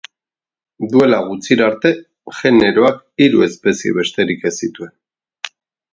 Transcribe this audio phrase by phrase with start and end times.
[0.93, 1.91] Duela gutxira arte,
[2.39, 4.95] generoak hiru espezie besterik ez zituen.